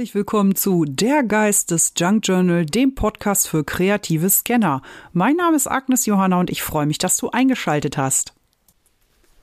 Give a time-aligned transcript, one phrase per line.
[0.00, 4.80] Herzlich willkommen zu Der Geist des Junk Journal, dem Podcast für kreative Scanner.
[5.12, 8.32] Mein Name ist Agnes Johanna und ich freue mich, dass du eingeschaltet hast.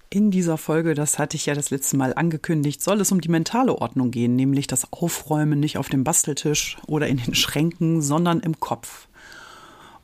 [0.10, 3.30] In dieser Folge, das hatte ich ja das letzte Mal angekündigt, soll es um die
[3.30, 8.40] mentale Ordnung gehen, nämlich das Aufräumen nicht auf dem Basteltisch oder in den Schränken, sondern
[8.40, 9.08] im Kopf.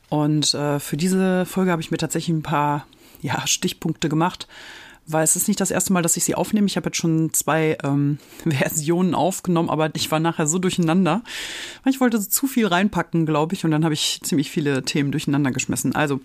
[0.08, 2.86] Und äh, für diese Folge habe ich mir tatsächlich ein paar
[3.22, 4.46] ja, Stichpunkte gemacht,
[5.06, 6.66] weil es ist nicht das erste Mal, dass ich sie aufnehme.
[6.66, 8.18] Ich habe jetzt schon zwei ähm,
[8.48, 11.22] Versionen aufgenommen, aber ich war nachher so durcheinander.
[11.86, 15.12] Ich wollte so zu viel reinpacken, glaube ich, und dann habe ich ziemlich viele Themen
[15.12, 15.94] durcheinander geschmissen.
[15.94, 16.20] Also,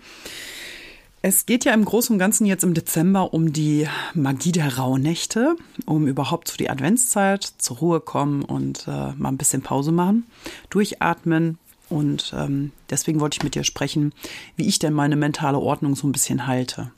[1.22, 5.54] es geht ja im Großen und Ganzen jetzt im Dezember um die Magie der Rauhnächte,
[5.84, 10.24] um überhaupt zu die Adventszeit zur Ruhe kommen und äh, mal ein bisschen Pause machen,
[10.70, 11.58] durchatmen.
[11.90, 14.14] Und ähm, deswegen wollte ich mit dir sprechen,
[14.56, 16.90] wie ich denn meine mentale Ordnung so ein bisschen halte.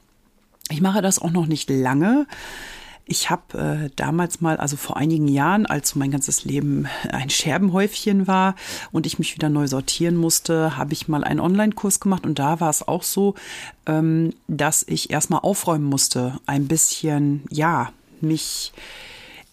[0.70, 2.26] Ich mache das auch noch nicht lange.
[3.04, 8.26] Ich habe äh, damals mal, also vor einigen Jahren, als mein ganzes Leben ein Scherbenhäufchen
[8.26, 8.54] war
[8.92, 12.60] und ich mich wieder neu sortieren musste, habe ich mal einen Online-Kurs gemacht und da
[12.60, 13.34] war es auch so,
[13.86, 18.72] ähm, dass ich erstmal aufräumen musste, ein bisschen, ja, mich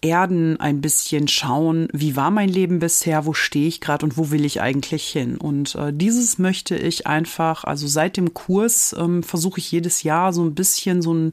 [0.02, 4.30] erden, ein bisschen schauen, wie war mein Leben bisher, wo stehe ich gerade und wo
[4.30, 5.36] will ich eigentlich hin.
[5.36, 10.32] Und äh, dieses möchte ich einfach, also seit dem Kurs ähm, versuche ich jedes Jahr
[10.32, 11.32] so ein bisschen so ein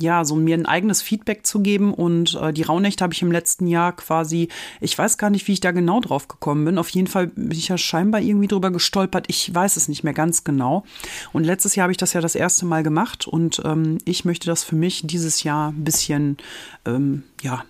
[0.00, 1.92] ja, so mir ein eigenes Feedback zu geben.
[1.92, 4.48] Und äh, die Rauhnächte habe ich im letzten Jahr quasi,
[4.80, 6.78] ich weiß gar nicht, wie ich da genau drauf gekommen bin.
[6.78, 9.26] Auf jeden Fall bin ich ja scheinbar irgendwie drüber gestolpert.
[9.28, 10.84] Ich weiß es nicht mehr ganz genau.
[11.32, 14.46] Und letztes Jahr habe ich das ja das erste Mal gemacht und ähm, ich möchte
[14.46, 16.38] das für mich dieses Jahr ein bisschen,
[16.86, 17.64] ähm, ja,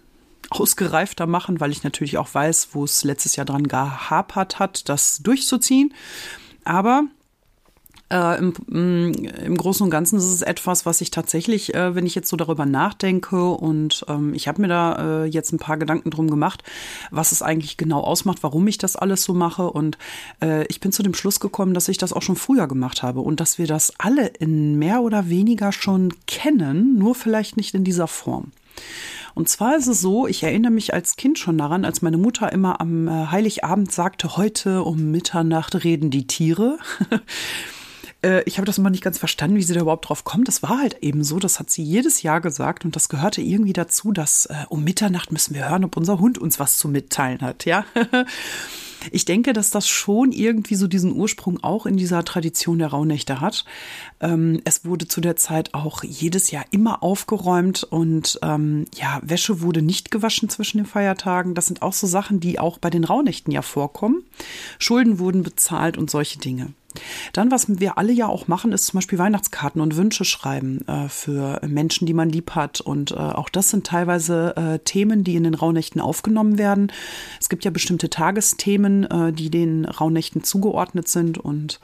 [0.50, 5.18] ausgereifter machen, weil ich natürlich auch weiß, wo es letztes Jahr dran gehapert hat, das
[5.18, 5.94] durchzuziehen.
[6.64, 7.04] Aber
[8.10, 9.12] äh, im, mm,
[9.46, 12.36] im, Großen und Ganzen ist es etwas, was ich tatsächlich, äh, wenn ich jetzt so
[12.36, 16.64] darüber nachdenke und ähm, ich habe mir da äh, jetzt ein paar Gedanken drum gemacht,
[17.10, 19.96] was es eigentlich genau ausmacht, warum ich das alles so mache und
[20.42, 23.20] äh, ich bin zu dem Schluss gekommen, dass ich das auch schon früher gemacht habe
[23.20, 27.84] und dass wir das alle in mehr oder weniger schon kennen, nur vielleicht nicht in
[27.84, 28.50] dieser Form.
[29.34, 32.52] Und zwar ist es so, ich erinnere mich als Kind schon daran, als meine Mutter
[32.52, 36.78] immer am äh, Heiligabend sagte, heute um Mitternacht reden die Tiere.
[38.22, 40.46] Äh, ich habe das immer nicht ganz verstanden, wie sie da überhaupt drauf kommt.
[40.46, 43.72] Das war halt eben so, das hat sie jedes Jahr gesagt und das gehörte irgendwie
[43.72, 47.40] dazu, dass äh, um Mitternacht müssen wir hören, ob unser Hund uns was zu mitteilen
[47.40, 47.86] hat, ja.
[49.10, 53.40] Ich denke, dass das schon irgendwie so diesen Ursprung auch in dieser Tradition der Rauhnächte
[53.40, 53.64] hat.
[54.20, 59.60] Ähm, es wurde zu der Zeit auch jedes Jahr immer aufgeräumt und ähm, ja, Wäsche
[59.60, 61.54] wurde nicht gewaschen zwischen den Feiertagen.
[61.54, 64.22] Das sind auch so Sachen, die auch bei den Rauhnächten ja vorkommen.
[64.78, 66.72] Schulden wurden bezahlt und solche Dinge.
[67.32, 71.08] Dann, was wir alle ja auch machen, ist zum Beispiel Weihnachtskarten und Wünsche schreiben äh,
[71.08, 72.80] für Menschen, die man lieb hat.
[72.80, 76.92] Und äh, auch das sind teilweise äh, Themen, die in den Rauhnächten aufgenommen werden.
[77.40, 81.80] Es gibt ja bestimmte Tagesthemen, äh, die den Rauhnächten zugeordnet sind und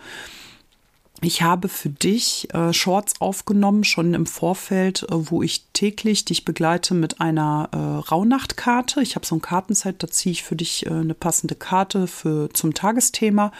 [1.22, 6.44] ich habe für dich äh, Shorts aufgenommen, schon im Vorfeld, äh, wo ich täglich dich
[6.44, 7.76] begleite mit einer äh,
[8.10, 9.00] Rauhnachtkarte.
[9.00, 12.50] Ich habe so ein Kartenset, da ziehe ich für dich äh, eine passende Karte für,
[12.52, 13.50] zum Tagesthema.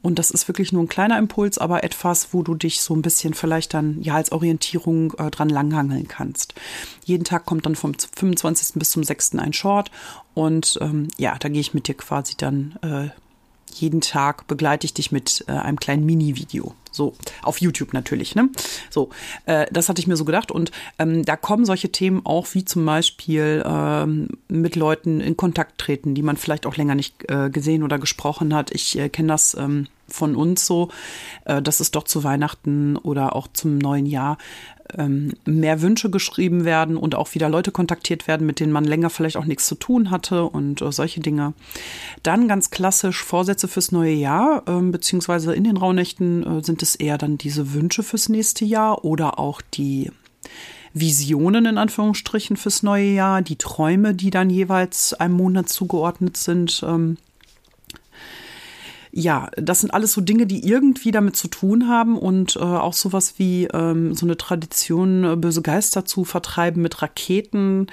[0.00, 3.02] Und das ist wirklich nur ein kleiner Impuls, aber etwas, wo du dich so ein
[3.02, 6.54] bisschen vielleicht dann ja als Orientierung äh, dran langhangeln kannst.
[7.04, 8.76] Jeden Tag kommt dann vom 25.
[8.76, 9.34] bis zum 6.
[9.36, 9.90] ein Short.
[10.32, 13.08] Und ähm, ja, da gehe ich mit dir quasi dann äh,
[13.74, 16.74] jeden Tag begleite ich dich mit äh, einem kleinen Mini-Video.
[16.94, 17.12] So,
[17.42, 18.50] auf YouTube natürlich, ne?
[18.88, 19.10] So,
[19.46, 20.52] äh, das hatte ich mir so gedacht.
[20.52, 20.70] Und
[21.00, 26.14] ähm, da kommen solche Themen auch, wie zum Beispiel ähm, mit Leuten in Kontakt treten,
[26.14, 28.70] die man vielleicht auch länger nicht äh, gesehen oder gesprochen hat.
[28.70, 30.90] Ich äh, kenne das ähm, von uns so,
[31.46, 34.38] äh, dass es doch zu Weihnachten oder auch zum neuen Jahr
[34.98, 39.10] ähm, mehr Wünsche geschrieben werden und auch wieder Leute kontaktiert werden, mit denen man länger
[39.10, 41.54] vielleicht auch nichts zu tun hatte und äh, solche Dinge.
[42.22, 46.94] Dann ganz klassisch Vorsätze fürs neue Jahr, ähm, beziehungsweise in den Rauhnächten äh, sind es
[46.94, 50.10] eher dann diese Wünsche fürs nächste Jahr oder auch die
[50.94, 56.84] Visionen in Anführungsstrichen fürs neue Jahr, die Träume, die dann jeweils einem Monat zugeordnet sind.
[56.86, 57.18] Ähm,
[59.16, 62.94] ja, das sind alles so Dinge, die irgendwie damit zu tun haben und äh, auch
[62.94, 67.86] sowas wie ähm, so eine Tradition, äh, böse Geister zu vertreiben mit Raketen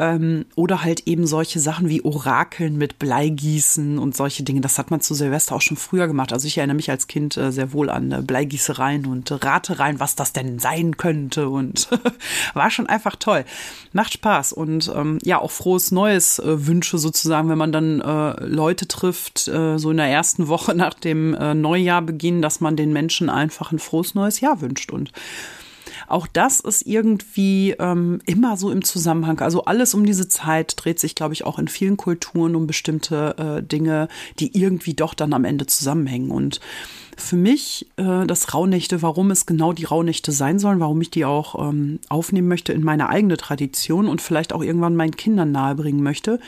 [0.00, 4.62] ähm, oder halt eben solche Sachen wie Orakeln mit Bleigießen und solche Dinge.
[4.62, 6.32] Das hat man zu Silvester auch schon früher gemacht.
[6.32, 10.16] Also ich erinnere mich als Kind äh, sehr wohl an äh, Bleigießereien und Ratereien, was
[10.16, 11.90] das denn sein könnte und
[12.54, 13.44] war schon einfach toll.
[13.92, 18.44] Macht Spaß und ähm, ja, auch frohes Neues äh, Wünsche sozusagen, wenn man dann äh,
[18.46, 22.94] Leute trifft, äh, so in der ersten Woche nach dem äh, Neujahrbeginn, dass man den
[22.94, 25.12] Menschen einfach ein frohes neues Jahr wünscht und
[26.10, 29.38] Auch das ist irgendwie ähm, immer so im Zusammenhang.
[29.38, 33.36] Also alles um diese Zeit dreht sich, glaube ich, auch in vielen Kulturen um bestimmte
[33.38, 34.08] äh, Dinge,
[34.40, 36.32] die irgendwie doch dann am Ende zusammenhängen.
[36.32, 36.58] Und
[37.16, 41.24] für mich äh, das Rauhnächte, warum es genau die Rauhnächte sein sollen, warum ich die
[41.24, 46.02] auch ähm, aufnehmen möchte in meine eigene Tradition und vielleicht auch irgendwann meinen Kindern nahebringen
[46.02, 46.40] möchte,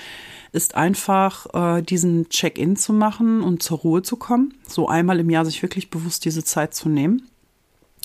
[0.50, 4.54] ist einfach äh, diesen Check-in zu machen und zur Ruhe zu kommen.
[4.66, 7.28] So einmal im Jahr sich wirklich bewusst diese Zeit zu nehmen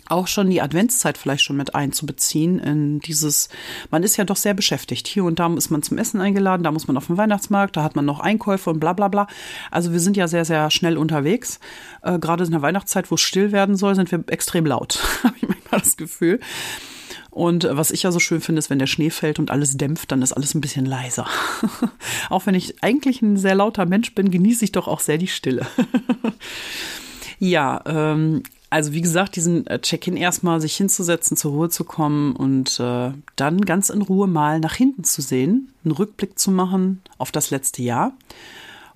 [0.10, 3.50] auch schon die Adventszeit vielleicht schon mit einzubeziehen in dieses,
[3.92, 5.08] man ist ja doch sehr beschäftigt.
[5.08, 7.84] Hier und da ist man zum Essen eingeladen, da muss man auf den Weihnachtsmarkt, da
[7.84, 9.28] hat man noch Einkäufe und bla bla bla.
[9.72, 11.60] Also wir sind ja sehr, sehr schnell unterwegs.
[12.02, 15.36] Äh, gerade in der Weihnachtszeit, wo es still werden soll, sind wir extrem laut, habe
[15.38, 16.40] ich manchmal das Gefühl.
[17.38, 20.12] Und was ich ja so schön finde, ist, wenn der Schnee fällt und alles dämpft,
[20.12, 21.28] dann ist alles ein bisschen leiser.
[22.32, 25.28] auch wenn ich eigentlich ein sehr lauter Mensch bin, genieße ich doch auch sehr die
[25.28, 25.68] Stille.
[27.40, 32.36] ja, ähm, also wie gesagt, diesen äh, Check-in erstmal sich hinzusetzen, zur Ruhe zu kommen
[32.36, 37.02] und äh, dann ganz in Ruhe mal nach hinten zu sehen, einen Rückblick zu machen
[37.18, 38.14] auf das letzte Jahr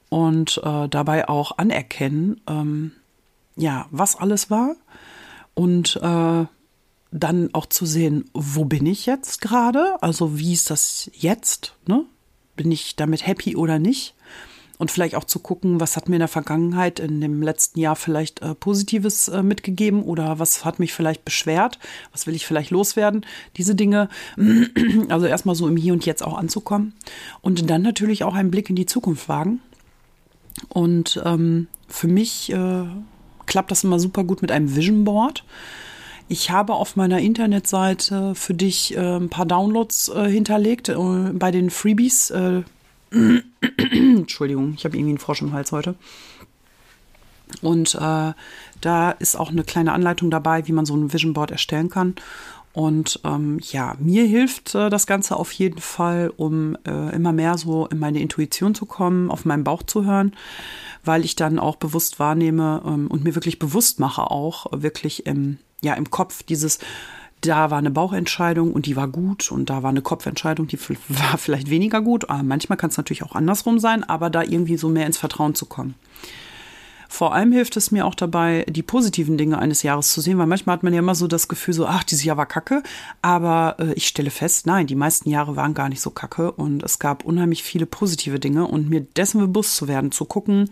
[0.09, 2.91] und äh, dabei auch anerkennen, ähm,
[3.55, 4.75] ja, was alles war
[5.53, 6.45] und äh,
[7.11, 10.01] dann auch zu sehen, wo bin ich jetzt gerade?
[10.01, 11.75] Also wie ist das jetzt?
[11.85, 12.05] Ne?
[12.55, 14.15] Bin ich damit happy oder nicht?
[14.81, 17.95] Und vielleicht auch zu gucken, was hat mir in der Vergangenheit, in dem letzten Jahr
[17.95, 21.77] vielleicht äh, Positives äh, mitgegeben oder was hat mich vielleicht beschwert,
[22.11, 23.23] was will ich vielleicht loswerden.
[23.57, 24.09] Diese Dinge,
[25.09, 26.95] also erstmal so im Hier und Jetzt auch anzukommen.
[27.41, 29.61] Und dann natürlich auch einen Blick in die Zukunft wagen.
[30.67, 32.85] Und ähm, für mich äh,
[33.45, 35.43] klappt das immer super gut mit einem Vision Board.
[36.27, 40.95] Ich habe auf meiner Internetseite für dich äh, ein paar Downloads äh, hinterlegt äh,
[41.33, 42.33] bei den Freebies.
[43.91, 45.95] Entschuldigung, ich habe irgendwie einen Frosch im Hals heute.
[47.61, 48.33] Und äh,
[48.79, 52.15] da ist auch eine kleine Anleitung dabei, wie man so ein Vision Board erstellen kann.
[52.73, 57.57] Und ähm, ja, mir hilft äh, das Ganze auf jeden Fall, um äh, immer mehr
[57.57, 60.33] so in meine Intuition zu kommen, auf meinen Bauch zu hören,
[61.03, 65.57] weil ich dann auch bewusst wahrnehme ähm, und mir wirklich bewusst mache, auch wirklich im
[65.83, 66.79] ja im Kopf dieses
[67.41, 70.79] da war eine Bauchentscheidung und die war gut und da war eine Kopfentscheidung, die
[71.09, 72.29] war vielleicht weniger gut.
[72.29, 75.55] Aber manchmal kann es natürlich auch andersrum sein, aber da irgendwie so mehr ins Vertrauen
[75.55, 75.95] zu kommen.
[77.11, 80.47] Vor allem hilft es mir auch dabei, die positiven Dinge eines Jahres zu sehen, weil
[80.47, 82.83] manchmal hat man ja immer so das Gefühl, so, ach, dieses Jahr war kacke.
[83.21, 86.83] Aber äh, ich stelle fest, nein, die meisten Jahre waren gar nicht so kacke und
[86.83, 90.69] es gab unheimlich viele positive Dinge und mir dessen bewusst zu werden, zu gucken,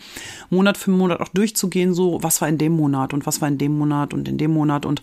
[0.50, 3.58] Monat für Monat auch durchzugehen, so, was war in dem Monat und was war in
[3.58, 5.02] dem Monat und in dem Monat und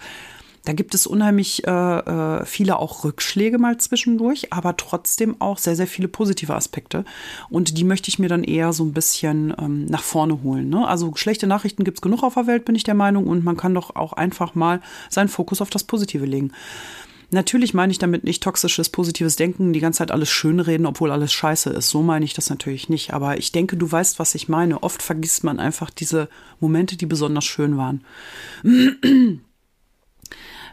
[0.66, 5.76] da gibt es unheimlich äh, äh, viele auch Rückschläge mal zwischendurch, aber trotzdem auch sehr,
[5.76, 7.04] sehr viele positive Aspekte.
[7.48, 10.68] Und die möchte ich mir dann eher so ein bisschen ähm, nach vorne holen.
[10.68, 10.86] Ne?
[10.86, 13.28] Also schlechte Nachrichten gibt es genug auf der Welt, bin ich der Meinung.
[13.28, 16.50] Und man kann doch auch einfach mal seinen Fokus auf das Positive legen.
[17.30, 21.32] Natürlich meine ich damit nicht toxisches, positives Denken, die ganze Zeit alles schönreden, obwohl alles
[21.32, 21.90] scheiße ist.
[21.90, 23.12] So meine ich das natürlich nicht.
[23.12, 24.82] Aber ich denke, du weißt, was ich meine.
[24.82, 26.28] Oft vergisst man einfach diese
[26.58, 28.04] Momente, die besonders schön waren.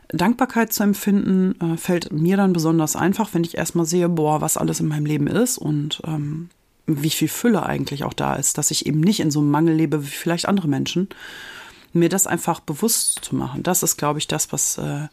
[0.10, 4.58] Dankbarkeit zu empfinden, äh, fällt mir dann besonders einfach, wenn ich erstmal sehe, boah, was
[4.58, 6.50] alles in meinem Leben ist und ähm,
[6.86, 9.76] wie viel Fülle eigentlich auch da ist, dass ich eben nicht in so einem Mangel
[9.76, 11.10] lebe wie vielleicht andere Menschen.
[11.94, 15.08] Mir das einfach bewusst zu machen, das ist, glaube ich, das, was äh,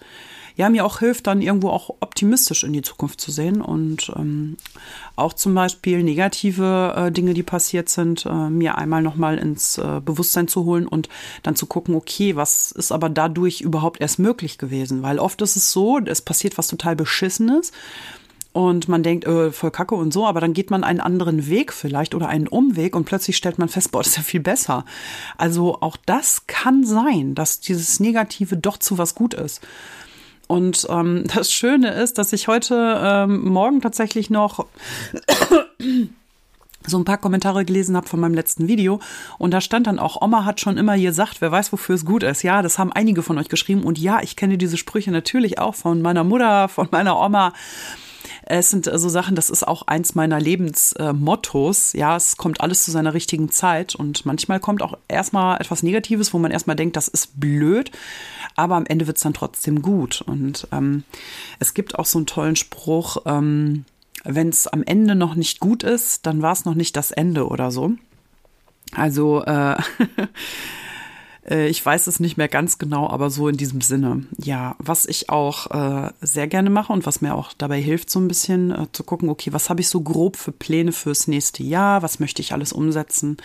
[0.57, 4.57] ja mir auch hilft, dann irgendwo auch optimistisch in die Zukunft zu sehen und ähm,
[5.17, 10.01] auch zum Beispiel negative äh, Dinge, die passiert sind, äh, mir einmal nochmal ins äh,
[10.05, 11.09] Bewusstsein zu holen und
[11.43, 15.03] dann zu gucken, okay, was ist aber dadurch überhaupt erst möglich gewesen?
[15.03, 17.73] Weil oft ist es so, es passiert was total Beschissenes
[18.53, 21.73] und man denkt, äh, voll kacke und so, aber dann geht man einen anderen Weg
[21.73, 24.85] vielleicht oder einen Umweg und plötzlich stellt man fest, boah, das ist ja viel besser.
[25.39, 29.61] Also auch das kann sein, dass dieses Negative doch zu was gut ist.
[30.51, 34.67] Und ähm, das Schöne ist, dass ich heute ähm, Morgen tatsächlich noch
[36.87, 38.99] so ein paar Kommentare gelesen habe von meinem letzten Video
[39.39, 42.25] und da stand dann auch, Oma hat schon immer gesagt, wer weiß, wofür es gut
[42.25, 42.43] ist.
[42.43, 45.77] Ja, das haben einige von euch geschrieben und ja, ich kenne diese Sprüche natürlich auch
[45.77, 47.53] von meiner Mutter, von meiner Oma.
[48.47, 51.93] Es sind so Sachen, das ist auch eins meiner Lebensmottos.
[51.93, 56.33] Ja, es kommt alles zu seiner richtigen Zeit und manchmal kommt auch erstmal etwas Negatives,
[56.33, 57.91] wo man erstmal denkt, das ist blöd
[58.57, 60.21] aber am Ende wird es dann trotzdem gut.
[60.21, 61.05] Und ähm,
[61.59, 63.85] es gibt auch so einen tollen Spruch, ähm,
[64.25, 67.49] wenn es am Ende noch nicht gut ist, dann war es noch nicht das Ende
[67.49, 67.93] oder so.
[68.95, 69.77] Also äh, äh,
[71.51, 74.25] ich weiß es nicht mehr ganz genau, aber so in diesem Sinne.
[74.39, 78.21] Ja, was ich auch äh, sehr gerne mache und was mir auch dabei hilft, so
[78.21, 81.63] ein bisschen äh, zu gucken, okay, was habe ich so grob für Pläne fürs nächste
[81.63, 83.37] Jahr, was möchte ich alles umsetzen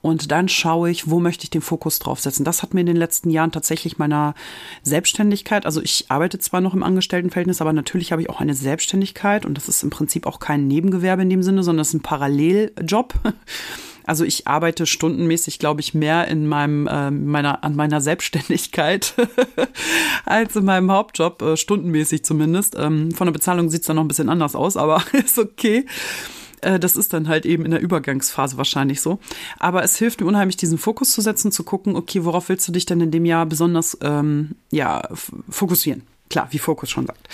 [0.00, 2.44] Und dann schaue ich, wo möchte ich den Fokus draufsetzen.
[2.44, 4.34] Das hat mir in den letzten Jahren tatsächlich meiner
[4.82, 9.46] Selbstständigkeit, also ich arbeite zwar noch im Angestelltenverhältnis, aber natürlich habe ich auch eine Selbstständigkeit
[9.46, 12.02] und das ist im Prinzip auch kein Nebengewerbe in dem Sinne, sondern es ist ein
[12.02, 13.14] Paralleljob.
[14.06, 19.14] Also ich arbeite stundenmäßig, glaube ich, mehr in meinem äh, meiner an meiner Selbstständigkeit
[20.26, 22.76] als in meinem Hauptjob, äh, stundenmäßig zumindest.
[22.78, 25.86] Ähm, von der Bezahlung sieht es dann noch ein bisschen anders aus, aber ist okay.
[26.64, 29.18] Äh, das ist dann halt eben in der Übergangsphase wahrscheinlich so.
[29.58, 32.72] Aber es hilft mir unheimlich, diesen Fokus zu setzen, zu gucken, okay, worauf willst du
[32.72, 35.02] dich denn in dem Jahr besonders ähm, ja,
[35.48, 36.02] fokussieren?
[36.30, 37.28] Klar, wie Fokus schon sagt.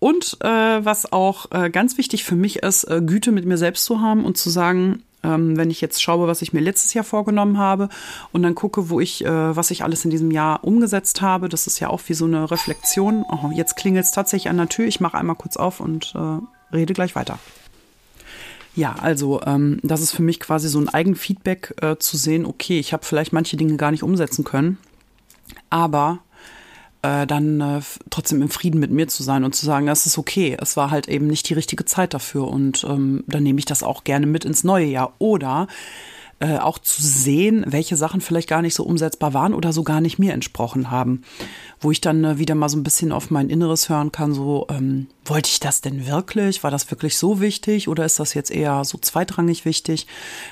[0.00, 0.48] Und äh,
[0.84, 4.24] was auch äh, ganz wichtig für mich ist, äh, Güte mit mir selbst zu haben
[4.24, 7.88] und zu sagen, ähm, wenn ich jetzt schaue, was ich mir letztes Jahr vorgenommen habe
[8.32, 11.66] und dann gucke, wo ich, äh, was ich alles in diesem Jahr umgesetzt habe, das
[11.66, 13.24] ist ja auch wie so eine Reflexion.
[13.28, 14.86] Oh, jetzt klingelt es tatsächlich an der Tür.
[14.86, 17.38] Ich mache einmal kurz auf und äh, rede gleich weiter.
[18.74, 22.78] Ja, also ähm, das ist für mich quasi so ein Eigenfeedback äh, zu sehen, okay,
[22.78, 24.78] ich habe vielleicht manche Dinge gar nicht umsetzen können,
[25.68, 26.20] aber
[27.02, 30.18] äh, dann äh, trotzdem im Frieden mit mir zu sein und zu sagen, das ist
[30.18, 33.66] okay, es war halt eben nicht die richtige Zeit dafür und ähm, dann nehme ich
[33.66, 35.12] das auch gerne mit ins neue Jahr.
[35.18, 35.68] Oder
[36.40, 40.00] äh, auch zu sehen, welche Sachen vielleicht gar nicht so umsetzbar waren oder so gar
[40.00, 41.22] nicht mir entsprochen haben.
[41.80, 44.66] Wo ich dann äh, wieder mal so ein bisschen auf mein Inneres hören kann, so,
[44.70, 46.62] ähm, wollte ich das denn wirklich?
[46.62, 50.06] War das wirklich so wichtig oder ist das jetzt eher so zweitrangig wichtig?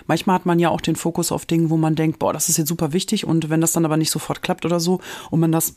[0.06, 2.56] Manchmal hat man ja auch den Fokus auf Dingen, wo man denkt, boah, das ist
[2.56, 5.00] jetzt super wichtig und wenn das dann aber nicht sofort klappt oder so
[5.30, 5.76] und man das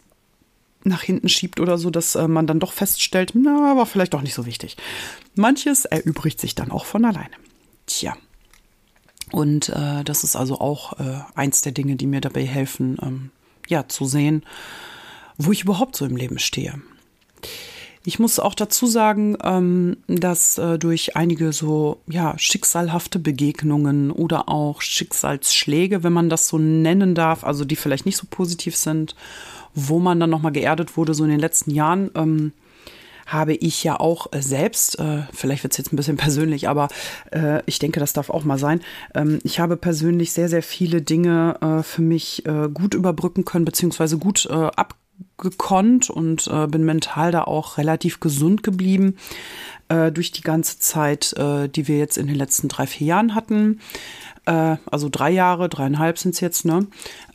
[0.83, 4.21] nach hinten schiebt oder so, dass äh, man dann doch feststellt, na, war vielleicht doch
[4.21, 4.77] nicht so wichtig.
[5.35, 7.35] Manches erübrigt sich dann auch von alleine.
[7.85, 8.15] Tja.
[9.31, 13.31] Und äh, das ist also auch äh, eins der Dinge, die mir dabei helfen, ähm,
[13.67, 14.43] ja, zu sehen,
[15.37, 16.81] wo ich überhaupt so im Leben stehe.
[18.05, 24.49] Ich muss auch dazu sagen, ähm, dass äh, durch einige so ja schicksalhafte Begegnungen oder
[24.49, 29.15] auch Schicksalsschläge, wenn man das so nennen darf, also die vielleicht nicht so positiv sind
[29.73, 32.53] wo man dann nochmal geerdet wurde, so in den letzten Jahren, ähm,
[33.29, 36.89] habe ich ja auch äh, selbst, äh, vielleicht wird es jetzt ein bisschen persönlich, aber
[37.31, 38.81] äh, ich denke, das darf auch mal sein.
[39.13, 44.47] Ähm, ich habe persönlich sehr, sehr viele Dinge für mich gut überbrücken können, beziehungsweise gut
[44.49, 49.15] abgekonnt und bin mental da auch relativ gesund geblieben
[49.89, 53.35] äh, durch die ganze Zeit, äh, die wir jetzt in den letzten drei, vier Jahren
[53.35, 53.79] hatten
[54.49, 56.87] äh, also drei Jahre, dreieinhalb sind es jetzt, ne?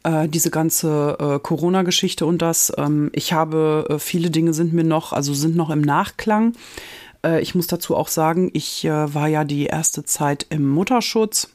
[0.02, 2.72] Äh, diese ganze äh, Corona-Geschichte und das.
[2.76, 6.54] Ähm, ich habe, äh, viele Dinge sind mir noch, also sind noch im Nachklang.
[7.40, 11.48] Ich muss dazu auch sagen, ich war ja die erste Zeit im Mutterschutz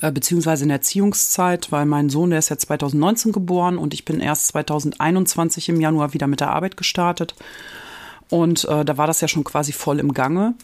[0.00, 4.20] beziehungsweise in der Erziehungszeit, weil mein Sohn, der ist ja 2019 geboren und ich bin
[4.20, 7.34] erst 2021 im Januar wieder mit der Arbeit gestartet.
[8.30, 10.54] Und äh, da war das ja schon quasi voll im Gange.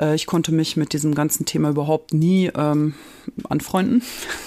[0.00, 2.94] Äh, ich konnte mich mit diesem ganzen Thema überhaupt nie ähm,
[3.48, 4.02] anfreunden.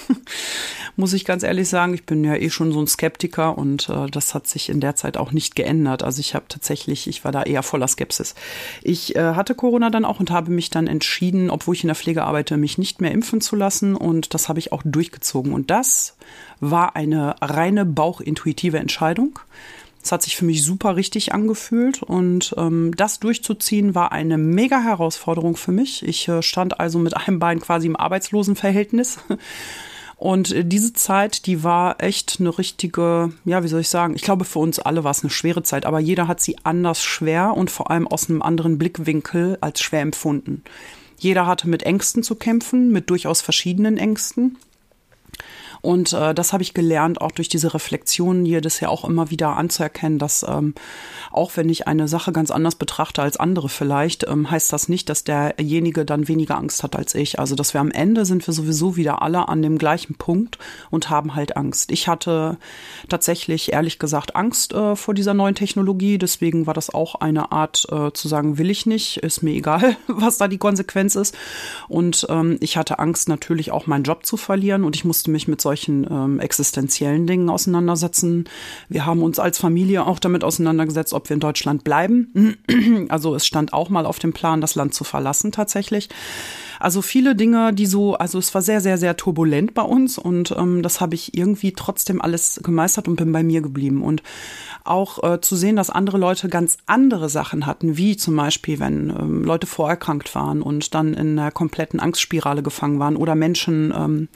[0.96, 1.94] Muss ich ganz ehrlich sagen.
[1.94, 4.96] Ich bin ja eh schon so ein Skeptiker und äh, das hat sich in der
[4.96, 6.02] Zeit auch nicht geändert.
[6.02, 8.34] Also ich habe tatsächlich, ich war da eher voller Skepsis.
[8.82, 11.96] Ich äh, hatte Corona dann auch und habe mich dann entschieden, obwohl ich in der
[11.96, 13.94] Pflege arbeite, mich nicht mehr impfen zu lassen.
[13.94, 15.52] Und das habe ich auch durchgezogen.
[15.52, 16.16] Und das
[16.58, 19.38] war eine reine bauchintuitive Entscheidung.
[20.04, 24.82] Es hat sich für mich super richtig angefühlt und ähm, das durchzuziehen war eine mega
[24.82, 26.06] Herausforderung für mich.
[26.06, 29.18] Ich äh, stand also mit einem Bein quasi im Arbeitslosenverhältnis.
[30.16, 34.22] Und äh, diese Zeit, die war echt eine richtige, ja, wie soll ich sagen, ich
[34.22, 37.54] glaube, für uns alle war es eine schwere Zeit, aber jeder hat sie anders schwer
[37.54, 40.62] und vor allem aus einem anderen Blickwinkel als schwer empfunden.
[41.18, 44.56] Jeder hatte mit Ängsten zu kämpfen, mit durchaus verschiedenen Ängsten.
[45.84, 49.30] Und äh, das habe ich gelernt, auch durch diese Reflexionen hier, das ja auch immer
[49.30, 50.74] wieder anzuerkennen, dass ähm,
[51.30, 55.10] auch wenn ich eine Sache ganz anders betrachte als andere vielleicht, ähm, heißt das nicht,
[55.10, 57.38] dass derjenige dann weniger Angst hat als ich.
[57.38, 60.56] Also dass wir am Ende sind wir sowieso wieder alle an dem gleichen Punkt
[60.88, 61.92] und haben halt Angst.
[61.92, 62.56] Ich hatte
[63.10, 67.86] tatsächlich ehrlich gesagt Angst äh, vor dieser neuen Technologie, deswegen war das auch eine Art
[67.92, 71.36] äh, zu sagen, will ich nicht, ist mir egal, was da die Konsequenz ist.
[71.88, 75.46] Und ähm, ich hatte Angst natürlich auch meinen Job zu verlieren und ich musste mich
[75.46, 78.44] mit solchen solchen ähm, existenziellen Dingen auseinandersetzen.
[78.88, 82.58] Wir haben uns als Familie auch damit auseinandergesetzt, ob wir in Deutschland bleiben.
[83.08, 86.08] Also es stand auch mal auf dem Plan, das Land zu verlassen tatsächlich.
[86.80, 90.52] Also viele Dinge, die so, also es war sehr, sehr, sehr turbulent bei uns und
[90.56, 94.02] ähm, das habe ich irgendwie trotzdem alles gemeistert und bin bei mir geblieben.
[94.02, 94.22] Und
[94.84, 99.10] auch äh, zu sehen, dass andere Leute ganz andere Sachen hatten, wie zum Beispiel, wenn
[99.10, 104.28] ähm, Leute vorerkrankt waren und dann in einer kompletten Angstspirale gefangen waren oder Menschen ähm,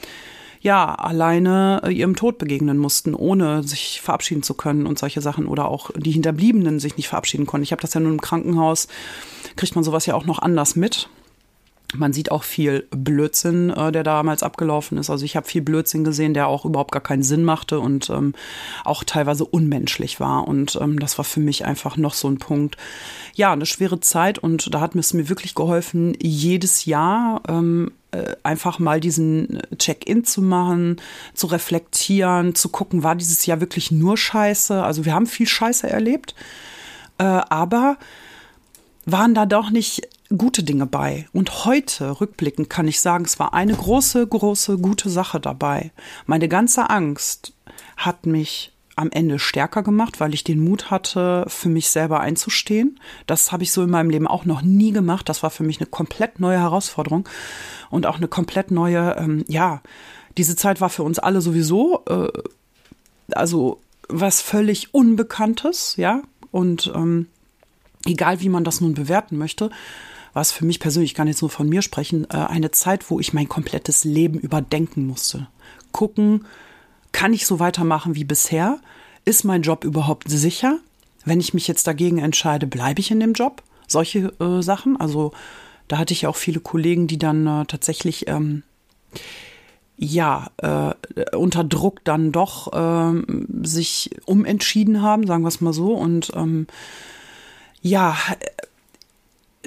[0.61, 5.47] ja alleine äh, ihrem Tod begegnen mussten, ohne sich verabschieden zu können und solche Sachen
[5.47, 7.65] oder auch die Hinterbliebenen sich nicht verabschieden konnten.
[7.65, 8.89] Ich habe das ja nun im Krankenhaus,
[9.57, 11.09] kriegt man sowas ja auch noch anders mit.
[11.95, 15.09] Man sieht auch viel Blödsinn, äh, der damals abgelaufen ist.
[15.09, 18.35] Also ich habe viel Blödsinn gesehen, der auch überhaupt gar keinen Sinn machte und ähm,
[18.85, 20.47] auch teilweise unmenschlich war.
[20.47, 22.77] Und ähm, das war für mich einfach noch so ein Punkt.
[23.35, 28.37] Ja, eine schwere Zeit und da hat es mir wirklich geholfen, jedes Jahr ähm, äh,
[28.43, 30.97] einfach mal diesen Check-in zu machen,
[31.33, 34.83] zu reflektieren, zu gucken, war dieses Jahr wirklich nur Scheiße.
[34.83, 36.35] Also wir haben viel Scheiße erlebt,
[37.17, 37.97] äh, aber
[39.07, 41.27] waren da doch nicht gute Dinge bei.
[41.33, 45.91] Und heute, rückblickend, kann ich sagen, es war eine große, große, gute Sache dabei.
[46.27, 47.55] Meine ganze Angst
[47.97, 52.99] hat mich am Ende stärker gemacht, weil ich den Mut hatte, für mich selber einzustehen.
[53.27, 55.29] Das habe ich so in meinem Leben auch noch nie gemacht.
[55.29, 57.29] Das war für mich eine komplett neue Herausforderung
[57.91, 59.83] und auch eine komplett neue, ähm, ja,
[60.37, 62.29] diese Zeit war für uns alle sowieso, äh,
[63.33, 67.29] also was völlig Unbekanntes, ja, und ähm,
[68.05, 69.71] egal wie man das nun bewerten möchte,
[70.39, 73.33] was für mich persönlich, gar nicht so von mir sprechen, äh, eine Zeit, wo ich
[73.33, 75.49] mein komplettes Leben überdenken musste.
[75.91, 76.47] Gucken,
[77.11, 78.79] kann ich so weitermachen wie bisher?
[79.25, 80.79] Ist mein Job überhaupt sicher?
[81.25, 83.65] Wenn ich mich jetzt dagegen entscheide, bleibe ich in dem Job?
[83.89, 84.97] Solche äh, Sachen.
[85.01, 85.33] Also
[85.89, 88.63] da hatte ich auch viele Kollegen, die dann äh, tatsächlich ähm,
[89.97, 90.95] ja äh,
[91.37, 93.23] unter Druck dann doch äh,
[93.63, 95.95] sich umentschieden haben, sagen wir es mal so.
[95.95, 96.69] Und ähm,
[97.83, 98.17] ja,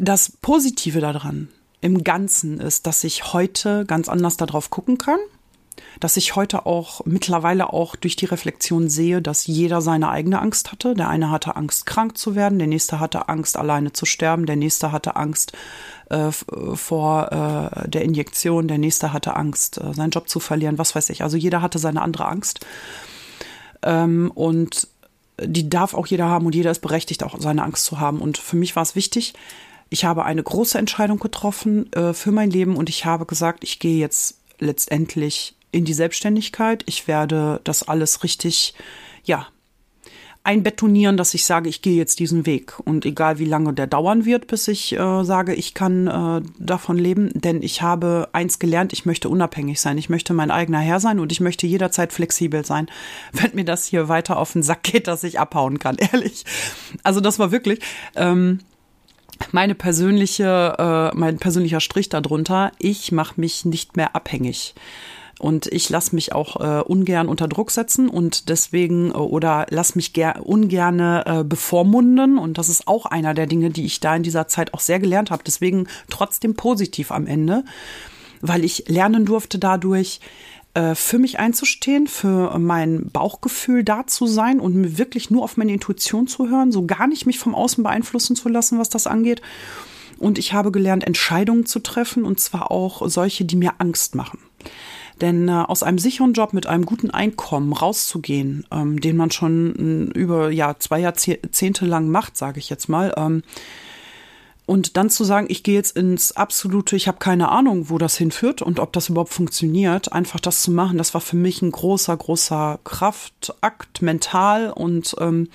[0.01, 1.48] das Positive daran
[1.79, 5.20] im Ganzen ist, dass ich heute ganz anders darauf gucken kann,
[6.00, 10.72] dass ich heute auch mittlerweile auch durch die Reflexion sehe, dass jeder seine eigene Angst
[10.72, 10.96] hatte.
[10.96, 14.55] Der eine hatte Angst, krank zu werden, der nächste hatte Angst, alleine zu sterben, der
[14.55, 15.53] nächste hatte Angst
[16.10, 20.96] äh, vor äh, der Injektion, der nächste hatte Angst, äh, seinen Job zu verlieren, was
[20.96, 21.22] weiß ich.
[21.22, 22.65] Also jeder hatte seine andere Angst.
[23.84, 24.88] Ähm, und
[25.39, 28.20] die darf auch jeder haben und jeder ist berechtigt, auch seine Angst zu haben.
[28.20, 29.34] Und für mich war es wichtig,
[29.91, 33.77] ich habe eine große Entscheidung getroffen äh, für mein Leben und ich habe gesagt, ich
[33.77, 36.83] gehe jetzt letztendlich in die Selbstständigkeit.
[36.87, 38.74] Ich werde das alles richtig,
[39.25, 39.48] ja,
[40.44, 42.79] einbetonieren, dass ich sage, ich gehe jetzt diesen Weg.
[42.79, 46.98] Und egal wie lange der dauern wird, bis ich äh, sage, ich kann äh, davon
[46.98, 49.98] leben, denn ich habe eins gelernt, ich möchte unabhängig sein.
[49.98, 52.89] Ich möchte mein eigener Herr sein und ich möchte jederzeit flexibel sein.
[53.33, 56.46] Wenn mir das hier weiter auf den Sack geht, dass ich abhauen kann, ehrlich.
[57.03, 57.81] Also das war wirklich.
[58.16, 58.59] Ähm,
[59.51, 60.75] meine persönliche,
[61.13, 64.75] äh, mein persönlicher Strich darunter, ich mache mich nicht mehr abhängig.
[65.39, 69.96] Und ich lasse mich auch äh, ungern unter Druck setzen und deswegen äh, oder lass
[69.96, 72.37] mich ger ungerne äh, bevormunden.
[72.37, 75.00] Und das ist auch einer der Dinge, die ich da in dieser Zeit auch sehr
[75.00, 75.41] gelernt habe.
[75.44, 77.63] Deswegen trotzdem positiv am Ende,
[78.41, 80.20] weil ich lernen durfte dadurch,
[80.74, 86.27] für mich einzustehen, für mein Bauchgefühl da zu sein und wirklich nur auf meine Intuition
[86.27, 89.42] zu hören, so gar nicht mich vom Außen beeinflussen zu lassen, was das angeht.
[90.18, 94.40] Und ich habe gelernt, Entscheidungen zu treffen und zwar auch solche, die mir Angst machen.
[95.20, 100.12] Denn äh, aus einem sicheren Job mit einem guten Einkommen rauszugehen, ähm, den man schon
[100.16, 103.44] äh, über ja, zwei Jahrzehnte lang macht, sage ich jetzt mal, ähm,
[104.72, 108.16] und dann zu sagen, ich gehe jetzt ins absolute, ich habe keine Ahnung, wo das
[108.16, 111.72] hinführt und ob das überhaupt funktioniert, einfach das zu machen, das war für mich ein
[111.72, 115.50] großer, großer Kraftakt mental und ähm,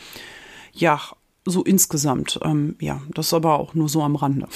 [0.74, 1.00] ja,
[1.46, 2.38] so insgesamt.
[2.44, 4.48] Ähm, ja, das ist aber auch nur so am Rande.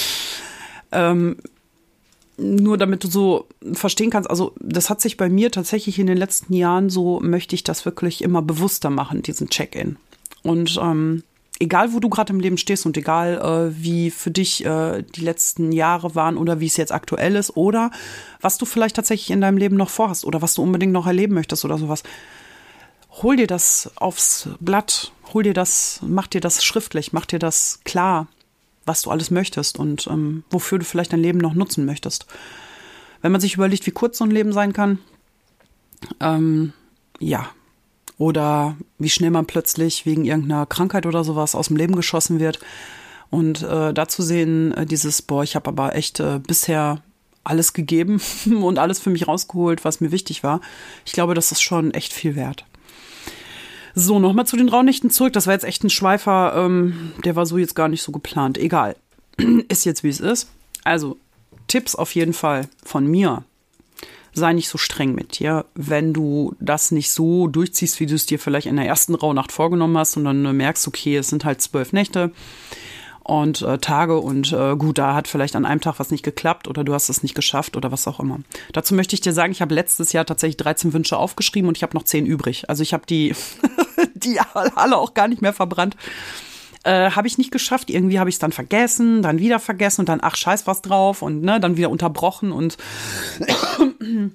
[0.92, 1.36] ähm,
[2.38, 6.16] nur damit du so verstehen kannst, also das hat sich bei mir tatsächlich in den
[6.16, 9.98] letzten Jahren so, möchte ich das wirklich immer bewusster machen, diesen Check-in.
[10.42, 11.22] Und ähm,
[11.60, 15.22] egal, wo du gerade im Leben stehst und egal, äh, wie für dich äh, die
[15.22, 17.90] letzten Jahre waren oder wie es jetzt aktuell ist oder
[18.40, 21.34] was du vielleicht tatsächlich in deinem Leben noch vorhast oder was du unbedingt noch erleben
[21.34, 22.02] möchtest oder sowas,
[23.22, 27.80] hol dir das aufs Blatt, hol dir das, mach dir das schriftlich, mach dir das
[27.84, 28.28] klar,
[28.84, 32.26] was du alles möchtest und ähm, wofür du vielleicht dein Leben noch nutzen möchtest.
[33.20, 34.98] Wenn man sich überlegt, wie kurz so ein Leben sein kann,
[36.20, 36.72] ähm,
[37.18, 37.50] ja,
[38.18, 42.58] oder wie schnell man plötzlich wegen irgendeiner Krankheit oder sowas aus dem Leben geschossen wird.
[43.30, 47.02] Und äh, dazu sehen äh, dieses, boah, ich habe aber echt äh, bisher
[47.44, 50.60] alles gegeben und alles für mich rausgeholt, was mir wichtig war.
[51.04, 52.64] Ich glaube, das ist schon echt viel wert.
[53.94, 55.32] So, nochmal zu den Raunächten zurück.
[55.32, 56.54] Das war jetzt echt ein Schweifer.
[56.56, 58.58] Ähm, der war so jetzt gar nicht so geplant.
[58.58, 58.96] Egal.
[59.68, 60.48] ist jetzt, wie es ist.
[60.84, 61.16] Also,
[61.66, 63.44] Tipps auf jeden Fall von mir.
[64.38, 68.26] Sei nicht so streng mit dir, wenn du das nicht so durchziehst, wie du es
[68.26, 71.60] dir vielleicht in der ersten Rauhnacht vorgenommen hast und dann merkst, okay, es sind halt
[71.60, 72.30] zwölf Nächte
[73.28, 76.66] und äh, Tage und äh, gut, da hat vielleicht an einem Tag was nicht geklappt
[76.66, 78.40] oder du hast es nicht geschafft oder was auch immer.
[78.72, 81.82] Dazu möchte ich dir sagen, ich habe letztes Jahr tatsächlich 13 Wünsche aufgeschrieben und ich
[81.82, 82.70] habe noch 10 übrig.
[82.70, 83.34] Also ich habe die,
[84.14, 85.96] die alle auch gar nicht mehr verbrannt.
[86.88, 87.90] Äh, habe ich nicht geschafft.
[87.90, 91.20] Irgendwie habe ich es dann vergessen, dann wieder vergessen und dann, ach, scheiß was drauf
[91.20, 92.78] und ne, dann wieder unterbrochen und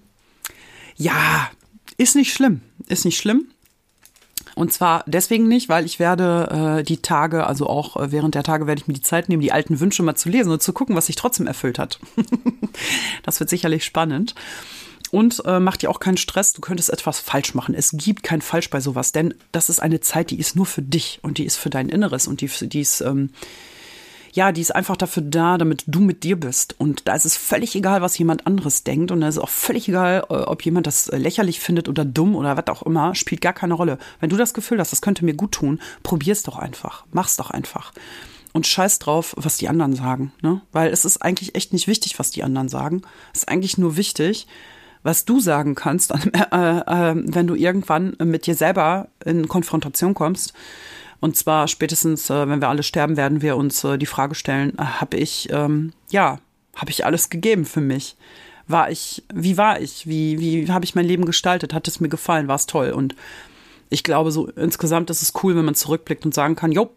[0.96, 1.50] ja,
[1.98, 2.62] ist nicht schlimm.
[2.88, 3.48] Ist nicht schlimm.
[4.54, 8.44] Und zwar deswegen nicht, weil ich werde äh, die Tage, also auch äh, während der
[8.44, 10.74] Tage werde ich mir die Zeit nehmen, die alten Wünsche mal zu lesen und zu
[10.74, 12.00] gucken, was sich trotzdem erfüllt hat.
[13.24, 14.36] das wird sicherlich spannend.
[15.14, 17.76] Und äh, mach dir auch keinen Stress, du könntest etwas falsch machen.
[17.76, 20.82] Es gibt kein Falsch bei sowas, denn das ist eine Zeit, die ist nur für
[20.82, 23.30] dich und die ist für dein Inneres und die, die ist ähm,
[24.32, 26.74] ja, die ist einfach dafür da, damit du mit dir bist.
[26.80, 29.12] Und da ist es völlig egal, was jemand anderes denkt.
[29.12, 32.36] Und da ist auch völlig egal, äh, ob jemand das äh, lächerlich findet oder dumm
[32.36, 34.00] oder was auch immer, spielt gar keine Rolle.
[34.20, 37.06] Wenn du das Gefühl hast, das könnte mir gut tun, probier's doch einfach.
[37.12, 37.94] Mach's doch einfach.
[38.52, 40.34] Und scheiß drauf, was die anderen sagen.
[40.42, 40.62] Ne?
[40.72, 43.04] Weil es ist eigentlich echt nicht wichtig, was die anderen sagen.
[43.32, 44.48] Es ist eigentlich nur wichtig,
[45.04, 50.54] was du sagen kannst, äh, äh, wenn du irgendwann mit dir selber in Konfrontation kommst
[51.24, 54.78] und zwar spätestens, äh, wenn wir alle sterben, werden wir uns äh, die Frage stellen,
[54.78, 56.40] äh, habe ich, ähm, ja,
[56.76, 58.18] habe ich alles gegeben für mich?
[58.68, 60.06] War ich, wie war ich?
[60.06, 61.74] Wie, wie habe ich mein Leben gestaltet?
[61.74, 62.50] Hat es mir gefallen?
[62.50, 62.92] War es toll?
[62.92, 63.16] Und
[63.90, 66.94] ich glaube, so insgesamt ist es cool, wenn man zurückblickt und sagen kann, jo,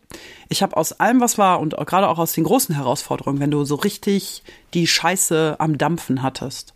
[0.49, 3.65] ich habe aus allem, was war und gerade auch aus den großen Herausforderungen, wenn du
[3.65, 4.43] so richtig
[4.75, 6.75] die Scheiße am Dampfen hattest,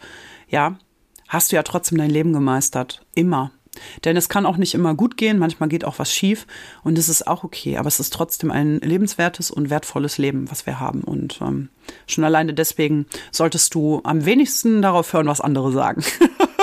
[0.48, 0.78] ja,
[1.30, 3.06] hast du ja trotzdem dein Leben gemeistert.
[3.14, 3.52] Immer.
[4.04, 6.46] Denn es kann auch nicht immer gut gehen, manchmal geht auch was schief
[6.82, 10.66] und es ist auch okay, aber es ist trotzdem ein lebenswertes und wertvolles Leben, was
[10.66, 11.02] wir haben.
[11.02, 11.68] Und ähm,
[12.08, 16.02] schon alleine deswegen solltest du am wenigsten darauf hören, was andere sagen.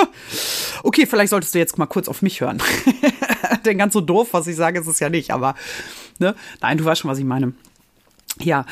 [0.82, 2.62] okay, vielleicht solltest du jetzt mal kurz auf mich hören.
[3.64, 5.54] Denn ganz so doof, was ich sage, ist es ja nicht, aber
[6.18, 6.34] ne?
[6.60, 7.54] nein, du weißt schon, was ich meine.
[8.40, 8.64] Ja,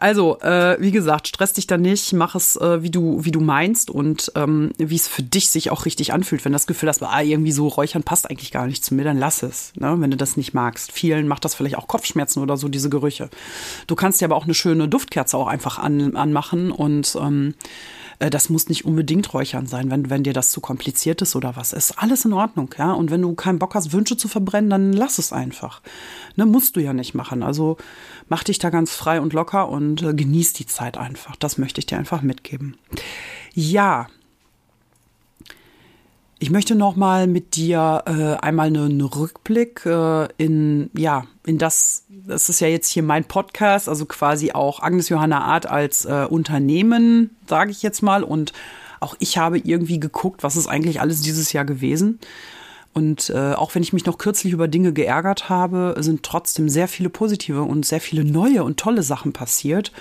[0.00, 3.40] also äh, wie gesagt, stress dich da nicht, mach es äh, wie du wie du
[3.40, 6.44] meinst und ähm, wie es für dich sich auch richtig anfühlt.
[6.44, 9.18] Wenn das Gefühl hast, ah, irgendwie so räuchern passt eigentlich gar nicht zu mir, dann
[9.18, 9.72] lass es.
[9.76, 9.94] Ne?
[9.98, 10.92] Wenn du das nicht magst.
[10.92, 13.30] Vielen macht das vielleicht auch Kopfschmerzen oder so diese Gerüche.
[13.86, 18.03] Du kannst dir aber auch eine schöne Duftkerze auch einfach an, anmachen und ähm, äh,
[18.18, 21.72] das muss nicht unbedingt Räuchern sein, wenn, wenn dir das zu kompliziert ist oder was.
[21.72, 22.92] Ist alles in Ordnung, ja.
[22.92, 25.80] Und wenn du keinen Bock hast, Wünsche zu verbrennen, dann lass es einfach.
[26.36, 27.42] Ne, musst du ja nicht machen.
[27.42, 27.76] Also
[28.28, 31.36] mach dich da ganz frei und locker und äh, genieß die Zeit einfach.
[31.36, 32.76] Das möchte ich dir einfach mitgeben.
[33.52, 34.08] Ja,
[36.38, 42.04] ich möchte noch mal mit dir äh, einmal einen Rückblick äh, in ja in das
[42.26, 46.26] das ist ja jetzt hier mein Podcast, also quasi auch Agnes Johanna Art als äh,
[46.28, 48.52] Unternehmen, sage ich jetzt mal und
[49.00, 52.18] auch ich habe irgendwie geguckt, was ist eigentlich alles dieses Jahr gewesen.
[52.94, 56.88] Und äh, auch wenn ich mich noch kürzlich über Dinge geärgert habe, sind trotzdem sehr
[56.88, 59.92] viele positive und sehr viele neue und tolle Sachen passiert.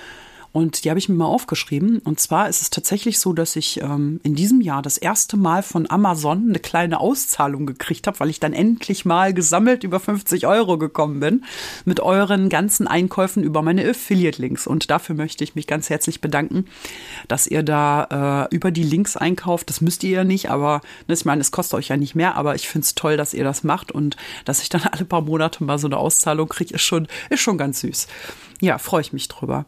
[0.53, 1.97] Und die habe ich mir mal aufgeschrieben.
[1.97, 5.63] Und zwar ist es tatsächlich so, dass ich ähm, in diesem Jahr das erste Mal
[5.63, 10.45] von Amazon eine kleine Auszahlung gekriegt habe, weil ich dann endlich mal gesammelt über 50
[10.45, 11.43] Euro gekommen bin
[11.85, 14.67] mit euren ganzen Einkäufen über meine Affiliate-Links.
[14.67, 16.65] Und dafür möchte ich mich ganz herzlich bedanken,
[17.27, 19.71] dass ihr da äh, über die Links einkauft.
[19.71, 22.35] Das müsst ihr ja nicht, aber ne, ich meine, es kostet euch ja nicht mehr,
[22.35, 25.21] aber ich finde es toll, dass ihr das macht und dass ich dann alle paar
[25.21, 28.05] Monate mal so eine Auszahlung kriege, ist schon, ist schon ganz süß.
[28.63, 29.65] Ja, freue ich mich drüber.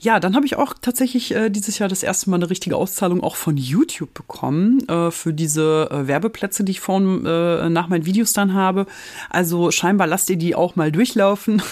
[0.00, 3.22] Ja, dann habe ich auch tatsächlich äh, dieses Jahr das erste Mal eine richtige Auszahlung
[3.22, 8.04] auch von YouTube bekommen äh, für diese äh, Werbeplätze, die ich vorhin äh, nach meinen
[8.04, 8.84] Videos dann habe.
[9.30, 11.62] Also scheinbar lasst ihr die auch mal durchlaufen.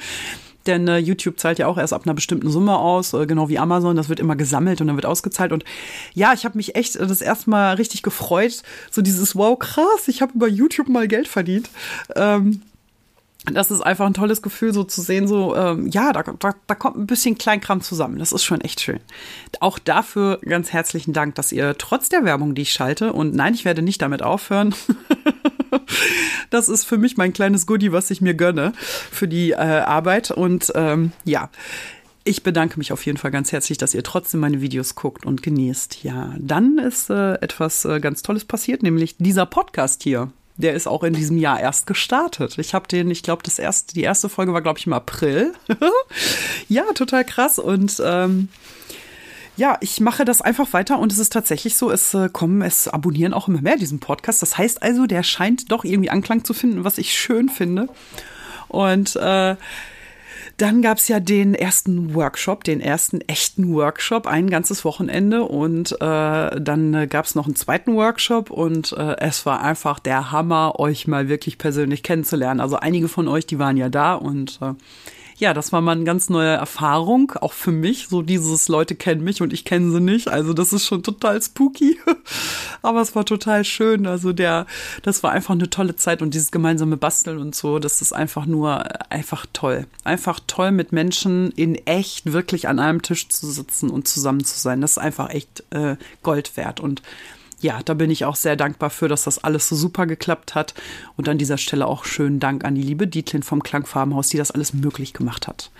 [0.66, 3.58] Denn äh, YouTube zahlt ja auch erst ab einer bestimmten Summe aus, äh, genau wie
[3.58, 3.94] Amazon.
[3.94, 5.52] Das wird immer gesammelt und dann wird ausgezahlt.
[5.52, 5.66] Und
[6.14, 8.62] ja, ich habe mich echt äh, das erste Mal richtig gefreut.
[8.90, 11.68] So dieses, wow, krass, ich habe über YouTube mal Geld verdient.
[12.14, 12.62] Ähm,
[13.52, 16.74] das ist einfach ein tolles Gefühl, so zu sehen, so, ähm, ja, da, da, da
[16.74, 18.18] kommt ein bisschen Kleinkram zusammen.
[18.18, 19.00] Das ist schon echt schön.
[19.60, 23.54] Auch dafür ganz herzlichen Dank, dass ihr trotz der Werbung, die ich schalte, und nein,
[23.54, 24.74] ich werde nicht damit aufhören.
[26.50, 30.30] das ist für mich mein kleines Goodie, was ich mir gönne für die äh, Arbeit.
[30.30, 31.50] Und ähm, ja,
[32.24, 35.42] ich bedanke mich auf jeden Fall ganz herzlich, dass ihr trotzdem meine Videos guckt und
[35.42, 36.02] genießt.
[36.02, 40.86] Ja, dann ist äh, etwas äh, ganz Tolles passiert, nämlich dieser Podcast hier der ist
[40.86, 42.58] auch in diesem Jahr erst gestartet.
[42.58, 45.52] Ich habe den, ich glaube, das erste, die erste Folge war, glaube ich, im April.
[46.68, 47.58] ja, total krass.
[47.58, 48.48] Und ähm,
[49.56, 52.88] ja, ich mache das einfach weiter und es ist tatsächlich so, es äh, kommen, es
[52.88, 54.42] abonnieren auch immer mehr diesen Podcast.
[54.42, 57.88] Das heißt also, der scheint doch irgendwie Anklang zu finden, was ich schön finde.
[58.68, 59.56] Und äh,
[60.56, 65.44] dann gab's ja den ersten Workshop, den ersten echten Workshop, ein ganzes Wochenende.
[65.44, 70.32] Und äh, dann äh, gab's noch einen zweiten Workshop und äh, es war einfach der
[70.32, 72.60] Hammer, euch mal wirklich persönlich kennenzulernen.
[72.60, 74.72] Also einige von euch, die waren ja da und äh,
[75.38, 78.08] ja, das war mal eine ganz neue Erfahrung, auch für mich.
[78.08, 80.28] So dieses Leute kennen mich und ich kenne sie nicht.
[80.28, 81.98] Also das ist schon total spooky.
[82.82, 84.06] Aber es war total schön.
[84.06, 84.66] Also der,
[85.02, 88.46] das war einfach eine tolle Zeit und dieses gemeinsame Basteln und so, das ist einfach
[88.46, 89.86] nur einfach toll.
[90.04, 94.58] Einfach toll mit Menschen in echt wirklich an einem Tisch zu sitzen und zusammen zu
[94.58, 94.80] sein.
[94.80, 96.80] Das ist einfach echt äh, Gold wert.
[96.80, 97.02] Und
[97.60, 100.74] ja, da bin ich auch sehr dankbar für, dass das alles so super geklappt hat.
[101.16, 104.50] Und an dieser Stelle auch schönen Dank an die liebe Dietlin vom Klangfarbenhaus, die das
[104.50, 105.70] alles möglich gemacht hat.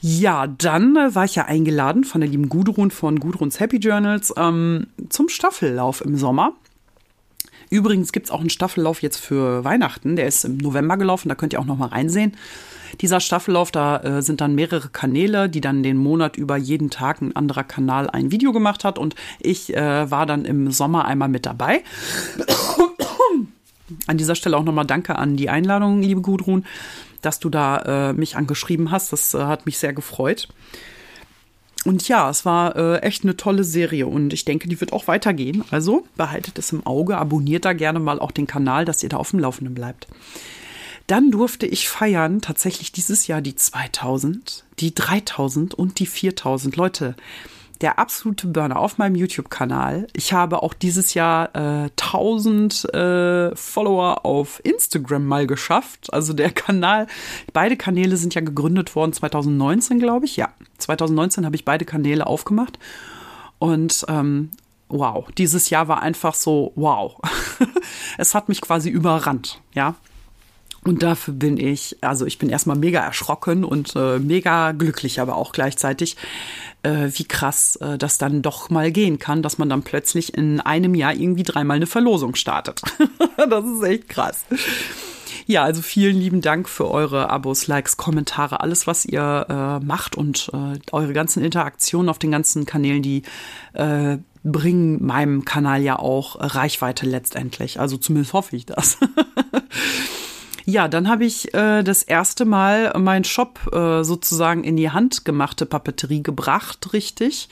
[0.00, 4.88] Ja, dann war ich ja eingeladen von der lieben Gudrun von Gudruns Happy Journals ähm,
[5.08, 6.54] zum Staffellauf im Sommer.
[7.72, 10.14] Übrigens gibt es auch einen Staffellauf jetzt für Weihnachten.
[10.14, 12.36] Der ist im November gelaufen, da könnt ihr auch noch mal reinsehen.
[13.00, 17.22] Dieser Staffellauf, da äh, sind dann mehrere Kanäle, die dann den Monat über jeden Tag
[17.22, 18.98] ein anderer Kanal ein Video gemacht hat.
[18.98, 21.82] Und ich äh, war dann im Sommer einmal mit dabei.
[24.06, 26.66] An dieser Stelle auch nochmal Danke an die Einladung, liebe Gudrun,
[27.22, 29.14] dass du da äh, mich angeschrieben hast.
[29.14, 30.48] Das äh, hat mich sehr gefreut.
[31.84, 35.08] Und ja, es war äh, echt eine tolle Serie und ich denke, die wird auch
[35.08, 35.64] weitergehen.
[35.70, 39.16] Also behaltet es im Auge, abonniert da gerne mal auch den Kanal, dass ihr da
[39.16, 40.06] auf dem Laufenden bleibt.
[41.08, 46.76] Dann durfte ich feiern tatsächlich dieses Jahr die 2000, die 3000 und die 4000.
[46.76, 47.16] Leute,
[47.82, 50.06] der absolute Burner auf meinem YouTube-Kanal.
[50.14, 56.12] Ich habe auch dieses Jahr äh, 1000 äh, Follower auf Instagram mal geschafft.
[56.12, 57.08] Also der Kanal,
[57.52, 60.36] beide Kanäle sind ja gegründet worden 2019, glaube ich.
[60.36, 62.78] Ja, 2019 habe ich beide Kanäle aufgemacht.
[63.58, 64.50] Und ähm,
[64.88, 67.20] wow, dieses Jahr war einfach so wow.
[68.18, 69.96] es hat mich quasi überrannt, ja.
[70.84, 75.36] Und dafür bin ich, also ich bin erstmal mega erschrocken und äh, mega glücklich, aber
[75.36, 76.16] auch gleichzeitig,
[76.82, 80.60] äh, wie krass äh, das dann doch mal gehen kann, dass man dann plötzlich in
[80.60, 82.82] einem Jahr irgendwie dreimal eine Verlosung startet.
[83.36, 84.44] das ist echt krass.
[85.46, 90.16] Ja, also vielen lieben Dank für eure Abos, Likes, Kommentare, alles, was ihr äh, macht
[90.16, 93.22] und äh, eure ganzen Interaktionen auf den ganzen Kanälen, die
[93.74, 97.78] äh, bringen meinem Kanal ja auch Reichweite letztendlich.
[97.78, 98.98] Also zumindest hoffe ich das.
[100.64, 105.66] Ja, dann habe ich äh, das erste Mal meinen Shop äh, sozusagen in die handgemachte
[105.66, 107.48] Papeterie gebracht, richtig.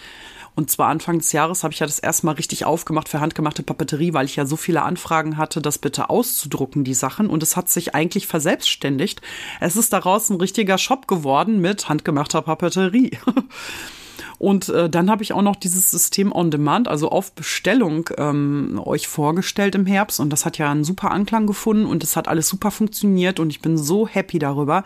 [0.55, 3.63] Und zwar Anfang des Jahres habe ich ja das erste Mal richtig aufgemacht für handgemachte
[3.63, 7.29] Papeterie, weil ich ja so viele Anfragen hatte, das bitte auszudrucken, die Sachen.
[7.29, 9.23] Und es hat sich eigentlich verselbstständigt.
[9.61, 13.13] Es ist daraus ein richtiger Shop geworden mit handgemachter Papeterie.
[14.41, 18.81] Und äh, dann habe ich auch noch dieses System on Demand, also auf Bestellung, ähm,
[18.83, 20.19] euch vorgestellt im Herbst.
[20.19, 23.39] Und das hat ja einen super Anklang gefunden und es hat alles super funktioniert.
[23.39, 24.83] Und ich bin so happy darüber,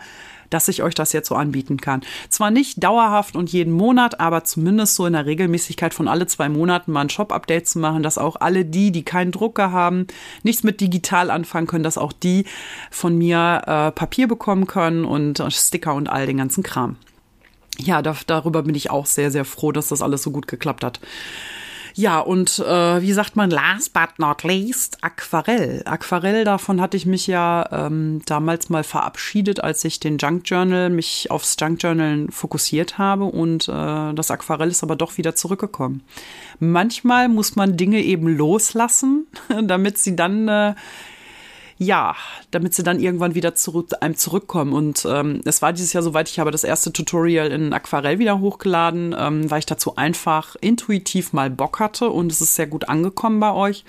[0.49, 2.01] dass ich euch das jetzt so anbieten kann.
[2.27, 6.49] Zwar nicht dauerhaft und jeden Monat, aber zumindest so in der Regelmäßigkeit von alle zwei
[6.49, 10.07] Monaten mal ein Shop-Update zu machen, dass auch alle die, die keinen Drucker haben,
[10.43, 12.43] nichts mit digital anfangen können, dass auch die
[12.91, 16.97] von mir äh, Papier bekommen können und Sticker und all den ganzen Kram
[17.77, 20.83] ja, da, darüber bin ich auch sehr, sehr froh, dass das alles so gut geklappt
[20.83, 20.99] hat.
[21.97, 25.81] Ja, und äh, wie sagt man, last but not least, Aquarell.
[25.85, 30.89] Aquarell, davon hatte ich mich ja ähm, damals mal verabschiedet, als ich den Junk Journal,
[30.89, 36.03] mich aufs Junk Journal fokussiert habe und äh, das Aquarell ist aber doch wieder zurückgekommen.
[36.59, 39.27] Manchmal muss man Dinge eben loslassen,
[39.63, 40.75] damit sie dann äh,
[41.77, 42.15] ja,
[42.51, 44.73] damit sie dann irgendwann wieder zu einem zurückkommen.
[44.73, 48.39] Und ähm, es war dieses Jahr soweit, ich habe das erste Tutorial in Aquarell wieder
[48.39, 52.87] hochgeladen, ähm, weil ich dazu einfach intuitiv mal Bock hatte und es ist sehr gut
[52.87, 53.83] angekommen bei euch.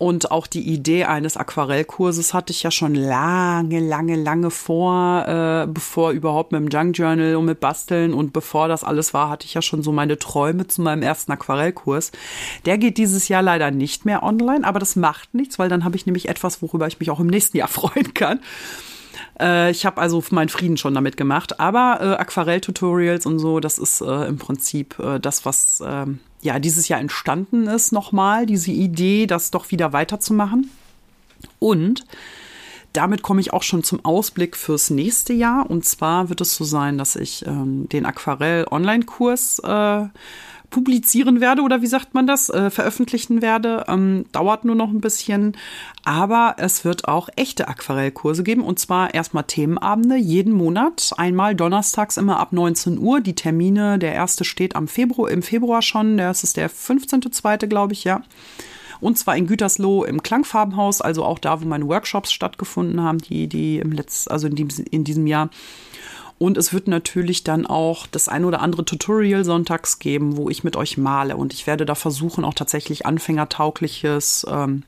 [0.00, 5.66] Und auch die Idee eines Aquarellkurses hatte ich ja schon lange, lange, lange vor, äh,
[5.70, 9.44] bevor überhaupt mit dem Junk Journal und mit Basteln und bevor das alles war, hatte
[9.44, 12.12] ich ja schon so meine Träume zu meinem ersten Aquarellkurs.
[12.64, 15.96] Der geht dieses Jahr leider nicht mehr online, aber das macht nichts, weil dann habe
[15.96, 18.40] ich nämlich etwas, worüber ich mich auch im nächsten Jahr freuen kann.
[19.38, 21.60] Äh, ich habe also meinen Frieden schon damit gemacht.
[21.60, 26.58] Aber äh, Aquarell-Tutorials und so, das ist äh, im Prinzip äh, das, was ähm, ja
[26.58, 30.70] dieses Jahr entstanden ist, nochmal, diese Idee, das doch wieder weiterzumachen.
[31.58, 32.04] Und
[32.92, 35.70] damit komme ich auch schon zum Ausblick fürs nächste Jahr.
[35.70, 40.06] Und zwar wird es so sein, dass ich ähm, den Aquarell-Online-Kurs äh,
[40.70, 43.84] publizieren werde oder wie sagt man das, äh, veröffentlichen werde.
[43.88, 45.56] Ähm, dauert nur noch ein bisschen.
[46.04, 51.12] Aber es wird auch echte Aquarellkurse geben und zwar erstmal Themenabende jeden Monat.
[51.16, 53.20] Einmal donnerstags immer ab 19 Uhr.
[53.20, 56.16] Die Termine, der erste steht am Februar, im Februar schon.
[56.16, 58.22] Das ist der 15.2., glaube ich, ja.
[59.00, 63.48] Und zwar in Gütersloh im Klangfarbenhaus, also auch da, wo meine Workshops stattgefunden haben, die,
[63.48, 65.48] die im letzten, also in, die, in diesem Jahr.
[66.42, 70.64] Und es wird natürlich dann auch das ein oder andere Tutorial sonntags geben, wo ich
[70.64, 71.36] mit euch male.
[71.36, 74.84] Und ich werde da versuchen, auch tatsächlich anfängertaugliches ähm,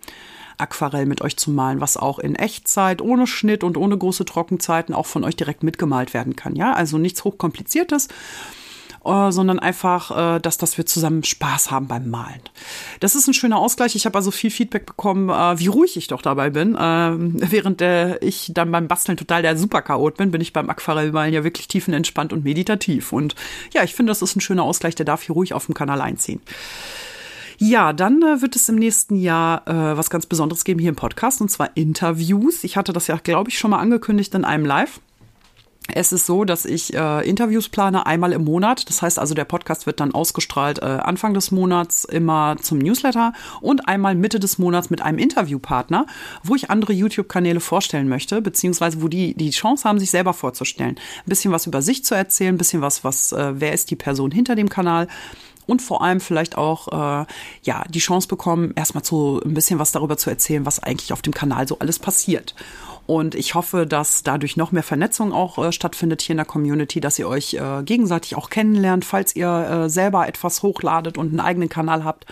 [0.56, 4.94] Aquarell mit euch zu malen, was auch in Echtzeit, ohne Schnitt und ohne große Trockenzeiten
[4.94, 6.56] auch von euch direkt mitgemalt werden kann.
[6.56, 8.08] Ja, also nichts hochkompliziertes
[9.04, 12.40] äh, sondern einfach, äh, dass, dass wir zusammen Spaß haben beim Malen.
[13.00, 13.94] Das ist ein schöner Ausgleich.
[13.94, 16.76] Ich habe also viel Feedback bekommen, äh, wie ruhig ich doch dabei bin.
[16.78, 21.34] Ähm, während äh, ich dann beim Basteln total der Superchaot bin, bin ich beim Aquarellmalen
[21.34, 23.12] ja wirklich tiefenentspannt und meditativ.
[23.12, 23.34] Und
[23.72, 26.00] ja, ich finde, das ist ein schöner Ausgleich, der darf hier ruhig auf dem Kanal
[26.00, 26.40] einziehen.
[27.58, 30.96] Ja, dann äh, wird es im nächsten Jahr äh, was ganz Besonderes geben hier im
[30.96, 32.64] Podcast, und zwar Interviews.
[32.64, 35.00] Ich hatte das ja, glaube ich, schon mal angekündigt in einem Live.
[35.88, 38.88] Es ist so, dass ich äh, Interviews plane einmal im Monat.
[38.88, 43.32] Das heißt also, der Podcast wird dann ausgestrahlt äh, Anfang des Monats immer zum Newsletter
[43.60, 46.06] und einmal Mitte des Monats mit einem Interviewpartner,
[46.44, 50.96] wo ich andere YouTube-Kanäle vorstellen möchte, beziehungsweise wo die die Chance haben, sich selber vorzustellen.
[50.96, 53.96] Ein bisschen was über sich zu erzählen, ein bisschen was, was, äh, wer ist die
[53.96, 55.08] Person hinter dem Kanal
[55.66, 57.26] und vor allem vielleicht auch äh,
[57.62, 61.22] ja die Chance bekommen, erstmal so ein bisschen was darüber zu erzählen, was eigentlich auf
[61.22, 62.54] dem Kanal so alles passiert.
[63.06, 67.00] Und ich hoffe, dass dadurch noch mehr Vernetzung auch äh, stattfindet hier in der Community,
[67.00, 71.40] dass ihr euch äh, gegenseitig auch kennenlernt, falls ihr äh, selber etwas hochladet und einen
[71.40, 72.26] eigenen Kanal habt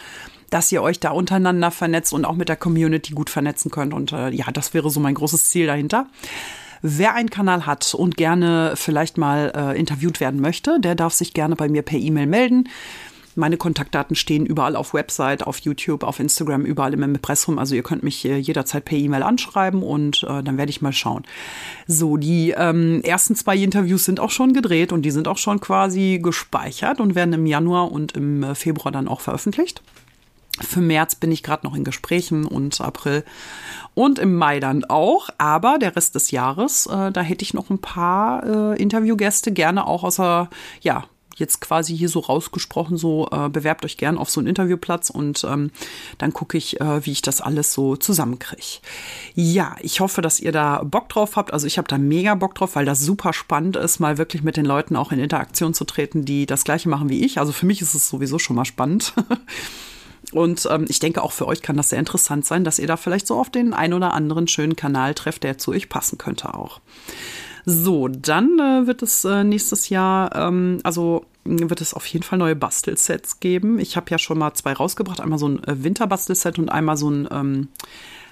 [0.51, 3.95] dass ihr euch da untereinander vernetzt und auch mit der Community gut vernetzen könnt.
[3.95, 6.07] Und äh, ja, das wäre so mein großes Ziel dahinter.
[6.83, 11.35] Wer einen Kanal hat und gerne vielleicht mal äh, interviewt werden möchte, der darf sich
[11.35, 12.69] gerne bei mir per E-Mail melden.
[13.41, 17.59] Meine Kontaktdaten stehen überall auf Website, auf YouTube, auf Instagram, überall im Impressum.
[17.59, 20.93] Also ihr könnt mich äh, jederzeit per E-Mail anschreiben und äh, dann werde ich mal
[20.93, 21.25] schauen.
[21.87, 25.59] So, die ähm, ersten zwei Interviews sind auch schon gedreht und die sind auch schon
[25.59, 29.83] quasi gespeichert und werden im Januar und im äh, Februar dann auch veröffentlicht.
[30.61, 33.25] Für März bin ich gerade noch in Gesprächen und April
[33.95, 35.31] und im Mai dann auch.
[35.39, 39.87] Aber der Rest des Jahres, äh, da hätte ich noch ein paar äh, Interviewgäste, gerne
[39.87, 40.51] auch außer,
[40.83, 41.07] ja,
[41.41, 45.45] jetzt quasi hier so rausgesprochen, so äh, bewerbt euch gern auf so einen Interviewplatz und
[45.45, 45.71] ähm,
[46.19, 48.81] dann gucke ich, äh, wie ich das alles so zusammenkriege.
[49.35, 51.53] Ja, ich hoffe, dass ihr da Bock drauf habt.
[51.53, 54.57] Also ich habe da mega Bock drauf, weil das super spannend ist, mal wirklich mit
[54.57, 57.39] den Leuten auch in Interaktion zu treten, die das gleiche machen wie ich.
[57.39, 59.15] Also für mich ist es sowieso schon mal spannend.
[60.33, 62.97] Und ähm, ich denke, auch für euch kann das sehr interessant sein, dass ihr da
[62.97, 66.55] vielleicht so auf den ein oder anderen schönen Kanal trefft, der zu euch passen könnte
[66.55, 66.81] auch.
[67.65, 72.39] So, dann äh, wird es äh, nächstes Jahr, ähm, also wird es auf jeden Fall
[72.39, 73.79] neue Bastelsets geben.
[73.79, 77.11] Ich habe ja schon mal zwei rausgebracht, einmal so ein äh, Winterbastelset und einmal so
[77.11, 77.69] ein ähm,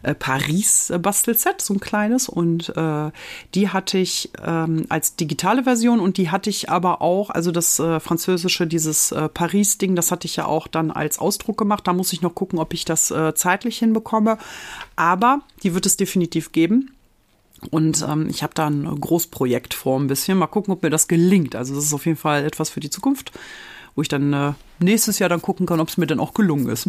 [0.03, 2.29] äh, Paris-Bastelset, so ein kleines.
[2.29, 3.11] Und äh,
[3.55, 7.79] die hatte ich ähm, als digitale Version und die hatte ich aber auch, also das
[7.79, 11.87] äh, französische, dieses äh, Paris-Ding, das hatte ich ja auch dann als Ausdruck gemacht.
[11.87, 14.39] Da muss ich noch gucken, ob ich das äh, zeitlich hinbekomme.
[14.97, 16.93] Aber die wird es definitiv geben.
[17.71, 20.39] Und ähm, ich habe da ein Großprojekt vor ein bisschen.
[20.39, 21.57] Mal gucken, ob mir das gelingt.
[21.57, 23.33] Also das ist auf jeden Fall etwas für die Zukunft,
[23.95, 26.69] wo ich dann äh, nächstes Jahr dann gucken kann, ob es mir dann auch gelungen
[26.69, 26.89] ist.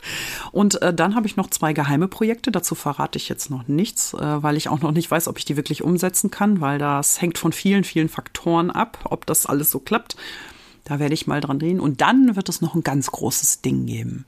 [0.52, 2.50] und äh, dann habe ich noch zwei geheime Projekte.
[2.50, 5.44] Dazu verrate ich jetzt noch nichts, äh, weil ich auch noch nicht weiß, ob ich
[5.44, 9.70] die wirklich umsetzen kann, weil das hängt von vielen, vielen Faktoren ab, ob das alles
[9.70, 10.16] so klappt.
[10.84, 11.78] Da werde ich mal dran drehen.
[11.78, 14.26] Und dann wird es noch ein ganz großes Ding geben.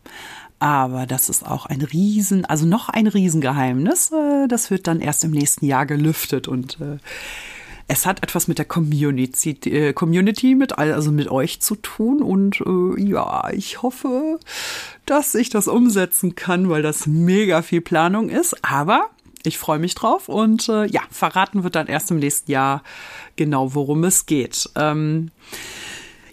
[0.63, 4.13] Aber das ist auch ein Riesen, also noch ein Riesengeheimnis.
[4.13, 6.99] Äh, das wird dann erst im nächsten Jahr gelüftet und äh,
[7.89, 12.63] es hat etwas mit der Community, äh, Community mit, also mit euch zu tun und
[12.97, 14.39] ja, ich hoffe,
[15.05, 18.65] dass ich das umsetzen kann, weil das mega viel Planung ist.
[18.65, 19.11] Aber
[19.43, 22.85] ich freue mich drauf und ja, verraten wird dann erst im nächsten Jahr
[23.35, 24.71] genau, worum es geht.
[24.77, 25.33] Ähm,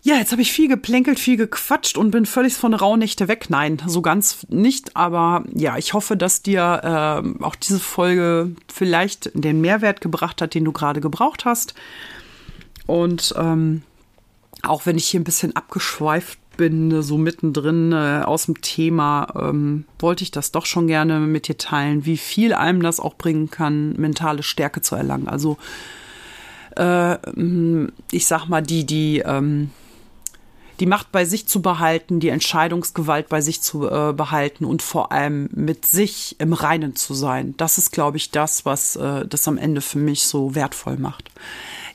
[0.01, 3.47] ja, jetzt habe ich viel geplänkelt, viel gequatscht und bin völlig von Rauhnächte weg.
[3.49, 4.95] Nein, so ganz nicht.
[4.95, 10.53] Aber ja, ich hoffe, dass dir äh, auch diese Folge vielleicht den Mehrwert gebracht hat,
[10.53, 11.73] den du gerade gebraucht hast.
[12.85, 13.83] Und ähm,
[14.63, 19.85] auch wenn ich hier ein bisschen abgeschweift bin, so mittendrin äh, aus dem Thema, ähm,
[19.99, 23.49] wollte ich das doch schon gerne mit dir teilen, wie viel einem das auch bringen
[23.49, 25.27] kann, mentale Stärke zu erlangen.
[25.27, 25.57] Also
[26.75, 27.17] äh,
[28.11, 29.71] ich sag mal, die, die ähm,
[30.79, 35.11] die Macht bei sich zu behalten, die Entscheidungsgewalt bei sich zu äh, behalten und vor
[35.11, 37.53] allem mit sich im Reinen zu sein.
[37.57, 41.29] Das ist, glaube ich, das, was äh, das am Ende für mich so wertvoll macht.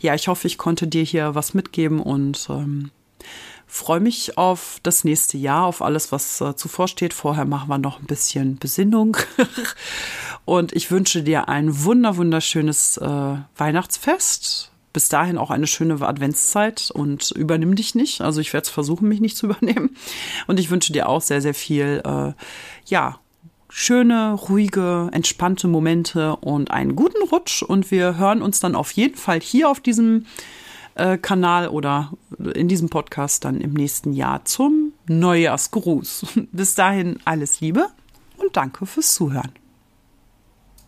[0.00, 2.90] Ja, ich hoffe, ich konnte dir hier was mitgeben und ähm,
[3.66, 7.14] freue mich auf das nächste Jahr, auf alles, was äh, zuvor steht.
[7.14, 9.16] Vorher machen wir noch ein bisschen Besinnung.
[10.44, 16.90] und ich wünsche dir ein wunder, wunderschönes äh, Weihnachtsfest bis dahin auch eine schöne Adventszeit
[16.94, 18.22] und übernimm dich nicht.
[18.22, 19.94] Also ich werde es versuchen, mich nicht zu übernehmen.
[20.46, 22.32] Und ich wünsche dir auch sehr, sehr viel, äh,
[22.86, 23.18] ja,
[23.68, 27.62] schöne, ruhige, entspannte Momente und einen guten Rutsch.
[27.62, 30.26] Und wir hören uns dann auf jeden Fall hier auf diesem
[30.94, 32.12] äh, Kanal oder
[32.54, 36.26] in diesem Podcast dann im nächsten Jahr zum Neujahrsgruß.
[36.52, 37.88] Bis dahin alles Liebe
[38.36, 39.63] und danke fürs Zuhören.